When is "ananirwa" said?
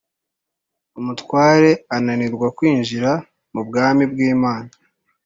1.95-2.47